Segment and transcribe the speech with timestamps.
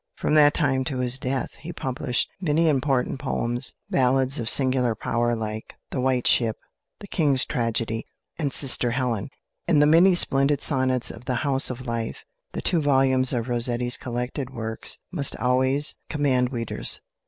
[0.15, 5.35] From that time to his death he published many important poems ballads of singular power
[5.35, 6.57] like "The White Ship,"
[7.01, 8.07] "The King's Tragedy,"
[8.39, 9.29] and "Sister Helen,"
[9.67, 13.95] and the many splendid sonnets of "The House of Life." The two volumes of Rossetti's
[13.95, 16.99] collected works must always command readers.